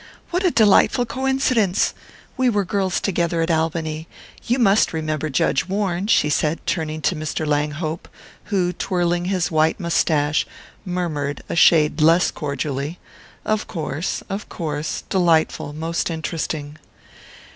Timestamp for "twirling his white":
8.73-9.79